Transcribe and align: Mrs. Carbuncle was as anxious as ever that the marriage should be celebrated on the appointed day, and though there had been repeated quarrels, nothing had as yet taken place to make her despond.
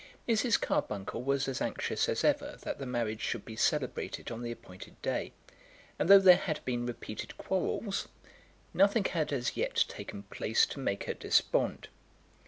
Mrs. 0.27 0.59
Carbuncle 0.59 1.21
was 1.21 1.47
as 1.47 1.61
anxious 1.61 2.09
as 2.09 2.23
ever 2.23 2.57
that 2.63 2.79
the 2.79 2.87
marriage 2.87 3.21
should 3.21 3.45
be 3.45 3.55
celebrated 3.55 4.31
on 4.31 4.41
the 4.41 4.49
appointed 4.51 4.99
day, 5.03 5.31
and 5.99 6.09
though 6.09 6.17
there 6.17 6.37
had 6.37 6.59
been 6.65 6.87
repeated 6.87 7.37
quarrels, 7.37 8.07
nothing 8.73 9.03
had 9.05 9.31
as 9.31 9.55
yet 9.55 9.85
taken 9.87 10.23
place 10.23 10.65
to 10.65 10.79
make 10.79 11.03
her 11.03 11.13
despond. 11.13 11.87